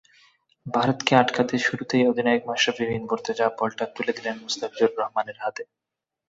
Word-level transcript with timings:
ভারতকে 0.65 1.11
আটকাতে 1.15 1.55
শুরুতেই 1.59 2.03
অধিনায়ক 2.07 2.43
মাশরাফি 2.47 2.83
বিন 2.89 3.03
মুর্তজা 3.03 3.45
বলটা 3.59 3.85
তুলে 3.95 4.11
দিলেন 4.17 4.35
মুস্তাফিজুর 4.43 4.91
রহমানের 4.99 5.37
হাতে। 5.43 5.63